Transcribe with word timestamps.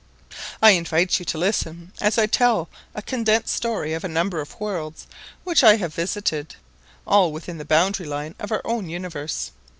I 0.63 0.71
invite 0.71 1.19
you 1.19 1.25
to 1.25 1.37
listen 1.37 1.93
as 2.01 2.17
I 2.17 2.25
tell 2.25 2.69
a 2.95 3.03
condensed 3.03 3.53
story 3.53 3.93
of 3.93 4.03
a 4.03 4.07
number 4.07 4.41
of 4.41 4.59
worlds 4.59 5.05
which 5.43 5.63
I 5.63 5.75
have 5.75 5.93
visited, 5.93 6.55
all 7.05 7.31
within 7.31 7.59
the 7.59 7.65
boundary 7.65 8.07
line 8.07 8.33
of 8.39 8.51
our 8.51 8.63
own 8.65 8.89
universe. 8.89 9.51